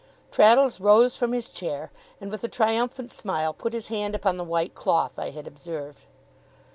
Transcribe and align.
Traddles 0.31 0.79
rose 0.79 1.15
from 1.15 1.31
his 1.31 1.47
chair, 1.47 1.91
and, 2.19 2.31
with 2.31 2.43
a 2.43 2.47
triumphant 2.47 3.11
smile, 3.11 3.53
put 3.53 3.73
his 3.73 3.89
hand 3.89 4.15
upon 4.15 4.37
the 4.37 4.43
white 4.43 4.73
cloth 4.73 5.19
I 5.19 5.29
had 5.29 5.45
observed. 5.45 6.07